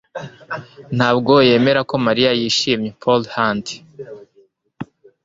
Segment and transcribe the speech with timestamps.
[0.97, 2.89] ntabwo yemera ko Mariya yishimye.
[3.01, 3.67] (pauldhunt)